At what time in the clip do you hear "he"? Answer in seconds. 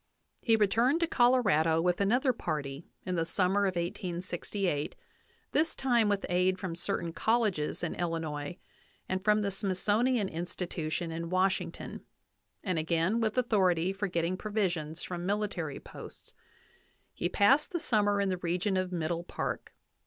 0.53-0.55, 17.13-17.29